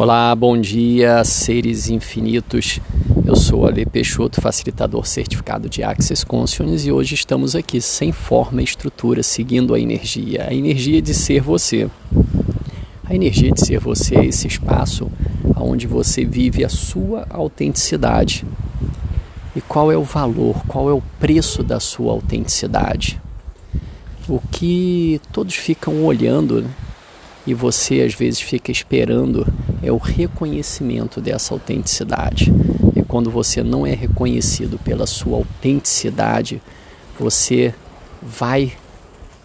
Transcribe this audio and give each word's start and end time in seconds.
Olá, 0.00 0.34
bom 0.34 0.58
dia, 0.58 1.22
seres 1.24 1.90
infinitos. 1.90 2.80
Eu 3.26 3.36
sou 3.36 3.66
Ale 3.66 3.84
Peixoto, 3.84 4.40
facilitador 4.40 5.06
certificado 5.06 5.68
de 5.68 5.82
Access 5.82 6.24
Consciousness 6.24 6.86
e 6.86 6.90
hoje 6.90 7.14
estamos 7.14 7.54
aqui 7.54 7.82
sem 7.82 8.10
forma 8.10 8.62
e 8.62 8.64
estrutura, 8.64 9.22
seguindo 9.22 9.74
a 9.74 9.78
energia, 9.78 10.46
a 10.48 10.54
energia 10.54 11.02
de 11.02 11.12
ser 11.12 11.42
você. 11.42 11.86
A 13.04 13.14
energia 13.14 13.52
de 13.52 13.60
ser 13.60 13.78
você 13.78 14.16
é 14.16 14.24
esse 14.24 14.48
espaço 14.48 15.12
onde 15.54 15.86
você 15.86 16.24
vive 16.24 16.64
a 16.64 16.70
sua 16.70 17.26
autenticidade. 17.28 18.46
E 19.54 19.60
qual 19.60 19.92
é 19.92 19.98
o 19.98 20.02
valor, 20.02 20.64
qual 20.66 20.88
é 20.88 20.94
o 20.94 21.02
preço 21.20 21.62
da 21.62 21.78
sua 21.78 22.12
autenticidade? 22.12 23.20
O 24.26 24.40
que 24.50 25.20
todos 25.30 25.56
ficam 25.56 26.02
olhando 26.06 26.62
né? 26.62 26.70
e 27.46 27.52
você 27.52 28.00
às 28.00 28.14
vezes 28.14 28.40
fica 28.40 28.70
esperando 28.70 29.46
é 29.82 29.90
o 29.90 29.96
reconhecimento 29.96 31.20
dessa 31.20 31.54
autenticidade. 31.54 32.52
E 32.94 33.02
quando 33.02 33.30
você 33.30 33.62
não 33.62 33.86
é 33.86 33.94
reconhecido 33.94 34.78
pela 34.78 35.06
sua 35.06 35.38
autenticidade, 35.38 36.60
você 37.18 37.74
vai 38.22 38.72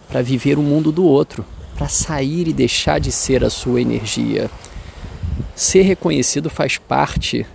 para 0.10 0.22
viver 0.22 0.58
o 0.58 0.64
mundo 0.64 0.92
do 0.92 1.04
outro, 1.04 1.46
para 1.76 1.88
sair 1.88 2.48
e 2.48 2.54
deixar 2.54 3.00
de 3.00 3.12
ser 3.12 3.44
a 3.44 3.50
sua 3.50 3.82
energia. 3.82 4.50
Ser 5.56 5.82
reconhecido 5.84 6.50
faz 6.50 6.78
parte 6.78 7.46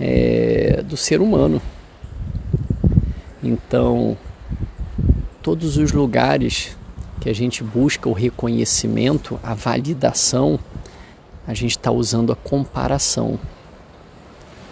é, 0.00 0.82
do 0.84 0.96
ser 0.96 1.20
humano. 1.20 1.60
Então, 3.42 4.16
todos 5.42 5.76
os 5.76 5.92
lugares 5.92 6.76
que 7.20 7.30
a 7.30 7.34
gente 7.34 7.62
busca 7.62 8.08
o 8.08 8.12
reconhecimento, 8.12 9.38
a 9.42 9.54
validação, 9.54 10.58
a 11.46 11.54
gente 11.54 11.72
está 11.72 11.90
usando 11.90 12.32
a 12.32 12.36
comparação. 12.36 13.38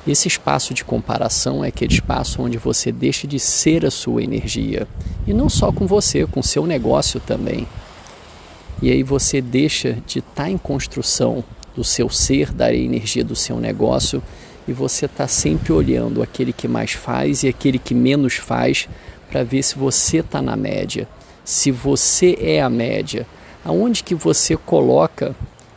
Esse 0.06 0.28
espaço 0.28 0.74
de 0.74 0.84
comparação 0.84 1.64
é 1.64 1.68
aquele 1.68 1.94
espaço 1.94 2.42
onde 2.42 2.58
você 2.58 2.92
deixa 2.92 3.26
de 3.26 3.38
ser 3.38 3.86
a 3.86 3.90
sua 3.90 4.22
energia. 4.22 4.86
E 5.26 5.32
não 5.32 5.48
só 5.48 5.72
com 5.72 5.86
você, 5.86 6.26
com 6.26 6.42
seu 6.42 6.66
negócio 6.66 7.20
também. 7.20 7.66
E 8.82 8.90
aí 8.90 9.02
você 9.02 9.40
deixa 9.40 9.96
de 10.06 10.18
estar 10.18 10.44
tá 10.44 10.50
em 10.50 10.58
construção 10.58 11.42
do 11.74 11.82
seu 11.82 12.10
ser, 12.10 12.52
da 12.52 12.72
energia 12.72 13.24
do 13.24 13.34
seu 13.34 13.58
negócio, 13.58 14.22
e 14.66 14.72
você 14.72 15.06
está 15.06 15.26
sempre 15.26 15.72
olhando 15.72 16.22
aquele 16.22 16.52
que 16.52 16.68
mais 16.68 16.92
faz 16.92 17.42
e 17.42 17.48
aquele 17.48 17.78
que 17.78 17.94
menos 17.94 18.34
faz 18.34 18.88
para 19.30 19.42
ver 19.42 19.62
se 19.62 19.76
você 19.76 20.18
está 20.18 20.40
na 20.40 20.56
média. 20.56 21.08
Se 21.44 21.70
você 21.70 22.36
é 22.40 22.62
a 22.62 22.70
média, 22.70 23.26
aonde 23.64 24.02
que 24.02 24.14
você 24.14 24.56
coloca 24.56 25.34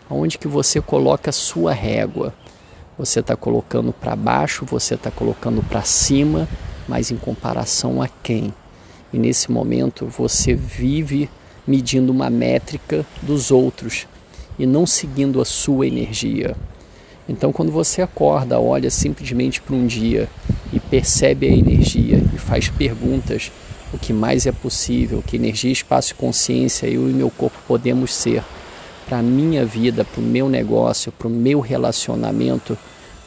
Aonde 0.09 0.37
que 0.37 0.47
você 0.47 0.79
coloca 0.79 1.29
a 1.29 1.33
sua 1.33 1.73
régua? 1.73 2.33
Você 2.97 3.19
está 3.19 3.35
colocando 3.35 3.91
para 3.91 4.15
baixo, 4.15 4.65
você 4.65 4.95
está 4.95 5.11
colocando 5.11 5.61
para 5.61 5.83
cima, 5.83 6.47
mas 6.87 7.11
em 7.11 7.17
comparação 7.17 8.01
a 8.01 8.07
quem? 8.07 8.53
E 9.11 9.17
nesse 9.19 9.51
momento 9.51 10.05
você 10.05 10.53
vive 10.53 11.29
medindo 11.67 12.11
uma 12.11 12.29
métrica 12.29 13.05
dos 13.21 13.51
outros 13.51 14.07
e 14.57 14.65
não 14.65 14.85
seguindo 14.85 15.41
a 15.41 15.45
sua 15.45 15.85
energia. 15.85 16.55
Então, 17.27 17.51
quando 17.51 17.71
você 17.71 18.01
acorda, 18.01 18.59
olha 18.59 18.89
simplesmente 18.89 19.61
para 19.61 19.75
um 19.75 19.85
dia 19.85 20.29
e 20.71 20.79
percebe 20.79 21.47
a 21.47 21.51
energia 21.51 22.23
e 22.33 22.37
faz 22.37 22.69
perguntas: 22.69 23.51
o 23.93 23.97
que 23.97 24.13
mais 24.13 24.47
é 24.47 24.51
possível, 24.53 25.21
que 25.25 25.35
energia, 25.35 25.71
espaço 25.71 26.13
e 26.13 26.15
consciência 26.15 26.87
eu 26.87 27.09
e 27.09 27.13
meu 27.13 27.29
corpo 27.29 27.57
podemos 27.67 28.13
ser 28.13 28.41
para 29.07 29.19
a 29.19 29.23
minha 29.23 29.65
vida, 29.65 30.03
para 30.03 30.19
o 30.19 30.23
meu 30.23 30.49
negócio, 30.49 31.11
para 31.11 31.27
o 31.27 31.31
meu 31.31 31.61
relacionamento, 31.61 32.77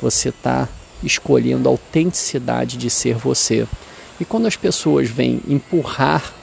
você 0.01 0.29
está 0.29 0.69
escolhendo 1.03 1.69
a 1.69 1.73
autenticidade 1.73 2.77
de 2.77 2.91
ser 2.91 3.17
você. 3.17 3.67
E 4.21 4.25
quando 4.25 4.47
as 4.47 4.57
pessoas 4.57 5.09
vêm 5.09 5.41
empurrar 5.49 6.35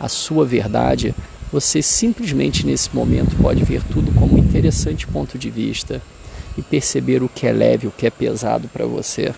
a 0.00 0.08
sua 0.08 0.46
verdade, 0.46 1.14
você 1.52 1.82
simplesmente 1.82 2.66
nesse 2.66 2.94
momento 2.94 3.36
pode 3.36 3.62
ver 3.62 3.82
tudo 3.84 4.10
como 4.12 4.36
um 4.36 4.38
interessante 4.38 5.06
ponto 5.06 5.38
de 5.38 5.50
vista 5.50 6.00
e 6.56 6.62
perceber 6.62 7.22
o 7.22 7.28
que 7.28 7.46
é 7.46 7.52
leve, 7.52 7.86
o 7.86 7.92
que 7.92 8.06
é 8.06 8.10
pesado 8.10 8.66
para 8.68 8.86
você. 8.86 9.34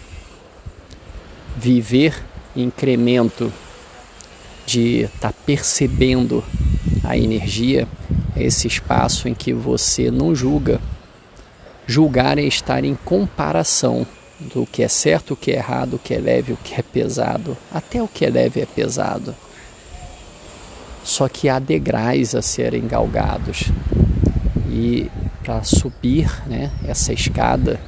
Viver 1.56 2.14
incremento 2.54 3.52
de 4.64 5.02
estar 5.02 5.32
tá 5.32 5.34
percebendo 5.44 6.44
a 7.02 7.16
energia 7.16 7.88
esse 8.38 8.66
espaço 8.66 9.28
em 9.28 9.34
que 9.34 9.52
você 9.52 10.10
não 10.10 10.34
julga. 10.34 10.80
Julgar 11.86 12.38
é 12.38 12.42
estar 12.42 12.84
em 12.84 12.94
comparação 12.94 14.06
do 14.38 14.66
que 14.66 14.82
é 14.82 14.88
certo, 14.88 15.34
o 15.34 15.36
que 15.36 15.50
é 15.50 15.56
errado, 15.56 15.94
o 15.94 15.98
que 15.98 16.14
é 16.14 16.18
leve, 16.18 16.52
o 16.52 16.56
que 16.56 16.74
é 16.74 16.82
pesado. 16.82 17.56
Até 17.72 18.02
o 18.02 18.08
que 18.08 18.24
é 18.24 18.30
leve 18.30 18.60
é 18.60 18.66
pesado. 18.66 19.34
Só 21.02 21.28
que 21.28 21.48
há 21.48 21.58
degraus 21.58 22.34
a 22.34 22.42
serem 22.42 22.86
galgados. 22.86 23.64
E 24.70 25.10
para 25.42 25.64
subir 25.64 26.30
né, 26.46 26.70
essa 26.86 27.12
escada, 27.12 27.80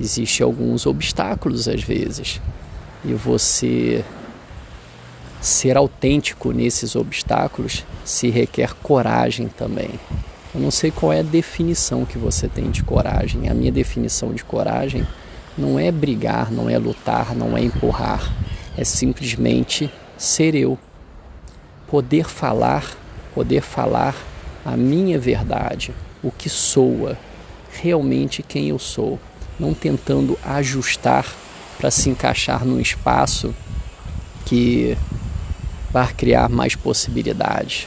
existem 0.00 0.44
alguns 0.44 0.86
obstáculos 0.86 1.68
às 1.68 1.82
vezes. 1.82 2.40
E 3.04 3.12
você 3.12 4.02
ser 5.44 5.76
autêntico 5.76 6.52
nesses 6.52 6.96
obstáculos 6.96 7.84
se 8.02 8.30
requer 8.30 8.72
coragem 8.82 9.46
também. 9.46 9.90
Eu 10.54 10.60
não 10.60 10.70
sei 10.70 10.90
qual 10.90 11.12
é 11.12 11.20
a 11.20 11.22
definição 11.22 12.06
que 12.06 12.16
você 12.16 12.48
tem 12.48 12.70
de 12.70 12.82
coragem. 12.82 13.50
A 13.50 13.54
minha 13.54 13.70
definição 13.70 14.32
de 14.32 14.42
coragem 14.42 15.06
não 15.58 15.78
é 15.78 15.92
brigar, 15.92 16.50
não 16.50 16.70
é 16.70 16.78
lutar, 16.78 17.34
não 17.34 17.58
é 17.58 17.62
empurrar. 17.62 18.34
É 18.74 18.84
simplesmente 18.84 19.92
ser 20.16 20.54
eu. 20.54 20.78
Poder 21.88 22.26
falar, 22.26 22.96
poder 23.34 23.60
falar 23.60 24.16
a 24.64 24.78
minha 24.78 25.18
verdade, 25.18 25.92
o 26.22 26.30
que 26.30 26.48
soa, 26.48 27.18
realmente 27.70 28.42
quem 28.42 28.68
eu 28.68 28.78
sou, 28.78 29.20
não 29.60 29.74
tentando 29.74 30.38
ajustar 30.42 31.26
para 31.76 31.90
se 31.90 32.08
encaixar 32.08 32.64
num 32.64 32.80
espaço 32.80 33.54
que 34.46 34.96
para 35.94 36.12
criar 36.12 36.48
mais 36.48 36.74
possibilidades. 36.74 37.86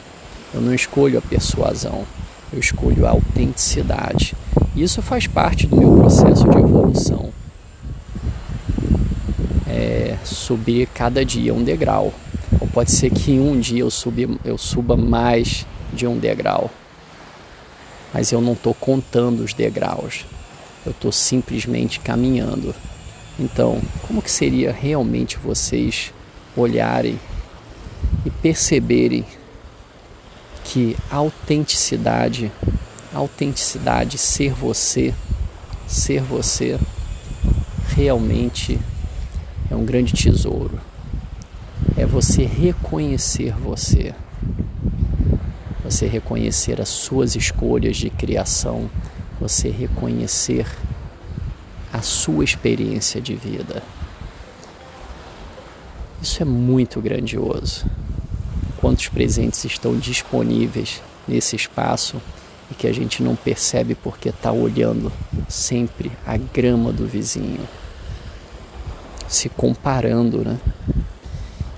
Eu 0.53 0.61
não 0.61 0.73
escolho 0.73 1.19
a 1.19 1.21
persuasão, 1.21 2.05
eu 2.53 2.57
escolho 2.57 3.05
a 3.05 3.09
autenticidade. 3.09 4.33
Isso 4.73 5.01
faz 5.01 5.27
parte 5.27 5.67
do 5.67 5.75
meu 5.75 5.97
processo 5.97 6.47
de 6.47 6.57
evolução. 6.57 7.33
É 9.67 10.17
subir 10.23 10.87
cada 10.87 11.25
dia 11.25 11.53
um 11.53 11.61
degrau. 11.61 12.13
Ou 12.61 12.67
pode 12.69 12.93
ser 12.93 13.09
que 13.09 13.37
um 13.37 13.59
dia 13.59 13.81
eu, 13.81 13.91
subi, 13.91 14.39
eu 14.45 14.57
suba 14.57 14.95
mais 14.95 15.65
de 15.91 16.07
um 16.07 16.17
degrau. 16.17 16.71
Mas 18.13 18.31
eu 18.31 18.39
não 18.39 18.53
estou 18.53 18.73
contando 18.73 19.43
os 19.43 19.53
degraus. 19.53 20.25
Eu 20.85 20.93
estou 20.93 21.11
simplesmente 21.11 21.99
caminhando. 21.99 22.73
Então, 23.37 23.81
como 24.07 24.21
que 24.21 24.31
seria 24.31 24.71
realmente 24.71 25.37
vocês 25.37 26.13
olharem 26.55 27.19
e 28.27 28.29
perceberem 28.29 29.25
que 30.65 30.97
autenticidade, 31.09 32.51
autenticidade, 33.13 34.17
ser 34.17 34.51
você, 34.51 35.13
ser 35.87 36.21
você, 36.21 36.77
realmente 37.95 38.77
é 39.71 39.75
um 39.75 39.85
grande 39.85 40.11
tesouro. 40.11 40.77
É 41.95 42.05
você 42.05 42.43
reconhecer 42.43 43.53
você. 43.53 44.13
Você 45.85 46.05
reconhecer 46.05 46.81
as 46.81 46.89
suas 46.89 47.33
escolhas 47.33 47.95
de 47.95 48.09
criação, 48.09 48.89
você 49.39 49.69
reconhecer 49.69 50.67
a 51.93 52.01
sua 52.01 52.43
experiência 52.43 53.21
de 53.21 53.35
vida. 53.35 53.81
Isso 56.21 56.41
é 56.41 56.45
muito 56.45 56.99
grandioso 56.99 57.85
quantos 58.79 59.07
presentes 59.07 59.63
estão 59.65 59.97
disponíveis 59.97 61.01
nesse 61.27 61.55
espaço 61.55 62.21
e 62.71 62.75
que 62.75 62.87
a 62.87 62.93
gente 62.93 63.23
não 63.23 63.35
percebe 63.35 63.95
porque 63.95 64.29
está 64.29 64.51
olhando 64.51 65.11
sempre 65.47 66.11
a 66.25 66.37
grama 66.37 66.91
do 66.91 67.05
vizinho, 67.05 67.67
se 69.27 69.49
comparando, 69.49 70.43
né? 70.43 70.57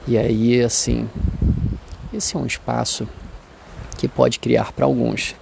E 0.07 0.17
aí, 0.17 0.61
assim, 0.61 1.07
esse 2.11 2.35
é 2.35 2.39
um 2.39 2.45
espaço 2.45 3.07
que 3.97 4.07
pode 4.07 4.39
criar 4.39 4.71
para 4.71 4.85
alguns, 4.85 5.35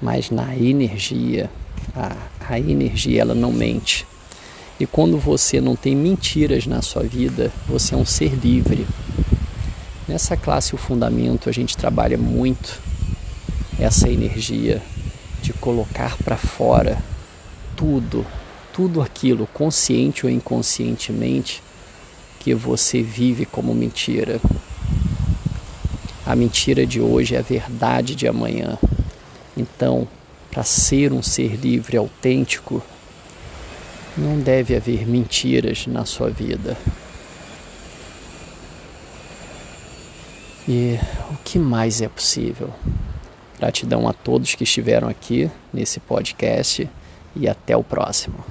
mas 0.00 0.30
na 0.30 0.54
energia, 0.56 1.48
a, 1.94 2.16
a 2.48 2.58
energia 2.58 3.22
ela 3.22 3.34
não 3.34 3.52
mente. 3.52 4.06
E 4.78 4.86
quando 4.86 5.16
você 5.16 5.60
não 5.60 5.76
tem 5.76 5.94
mentiras 5.94 6.66
na 6.66 6.82
sua 6.82 7.04
vida, 7.04 7.52
você 7.66 7.94
é 7.94 7.96
um 7.96 8.04
ser 8.04 8.34
livre. 8.34 8.86
Nessa 10.08 10.36
classe 10.36 10.74
O 10.74 10.78
Fundamento 10.78 11.48
a 11.48 11.52
gente 11.52 11.76
trabalha 11.76 12.18
muito 12.18 12.80
essa 13.78 14.08
energia 14.08 14.82
de 15.40 15.52
colocar 15.52 16.16
para 16.18 16.36
fora 16.36 16.98
tudo, 17.76 18.26
tudo 18.72 19.00
aquilo, 19.00 19.46
consciente 19.46 20.26
ou 20.26 20.32
inconscientemente, 20.32 21.62
que 22.40 22.52
você 22.52 23.02
vive 23.02 23.46
como 23.46 23.72
mentira. 23.74 24.40
A 26.26 26.34
mentira 26.34 26.84
de 26.84 27.00
hoje 27.00 27.36
é 27.36 27.38
a 27.38 27.42
verdade 27.42 28.16
de 28.16 28.26
amanhã. 28.26 28.78
Então, 29.56 30.08
para 30.50 30.64
ser 30.64 31.12
um 31.12 31.22
ser 31.22 31.54
livre 31.54 31.96
autêntico, 31.96 32.82
não 34.16 34.38
deve 34.38 34.76
haver 34.76 35.06
mentiras 35.06 35.86
na 35.86 36.04
sua 36.04 36.28
vida. 36.28 36.76
E 40.68 40.98
o 41.30 41.36
que 41.44 41.58
mais 41.58 42.00
é 42.00 42.08
possível? 42.08 42.70
Gratidão 43.58 44.08
a 44.08 44.12
todos 44.12 44.54
que 44.54 44.64
estiveram 44.64 45.08
aqui 45.08 45.50
nesse 45.72 45.98
podcast 45.98 46.88
e 47.34 47.48
até 47.48 47.76
o 47.76 47.82
próximo. 47.82 48.44